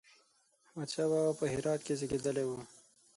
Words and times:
احمد 0.67 0.89
شاه 0.93 1.07
بابا 1.11 1.33
په 1.39 1.45
هرات 1.53 1.81
کې 1.85 1.93
زېږېدلی 1.99 2.43
و 2.45 2.51